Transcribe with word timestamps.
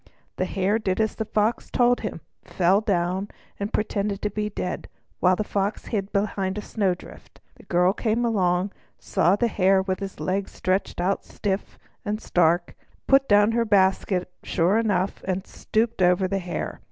The 0.37 0.45
Hare 0.45 0.79
did 0.79 0.99
as 0.99 1.13
the 1.13 1.25
Fox 1.25 1.69
told 1.69 1.99
him, 1.99 2.21
fell 2.43 2.81
down, 2.81 3.27
and 3.59 3.71
pretended 3.71 4.19
to 4.23 4.31
be 4.31 4.49
dead, 4.49 4.87
while 5.19 5.35
the 5.35 5.43
Fox 5.43 5.85
hid 5.93 6.11
behind 6.11 6.57
a 6.57 6.61
snow 6.63 6.95
drift. 6.95 7.39
The 7.53 7.65
girl 7.65 7.93
came 7.93 8.25
along, 8.25 8.71
saw 8.97 9.35
the 9.35 9.47
Hare 9.47 9.83
with 9.83 9.99
his 9.99 10.19
legs 10.19 10.51
stretched 10.53 10.99
out 10.99 11.23
stiff 11.23 11.77
and 12.03 12.19
stark, 12.19 12.73
put 13.05 13.29
down 13.29 13.51
her 13.51 13.63
basket 13.63 14.27
sure 14.41 14.79
enough, 14.79 15.21
and 15.25 15.45
stooped 15.45 16.01
over 16.01 16.27
the 16.27 16.39
Hare. 16.39 16.79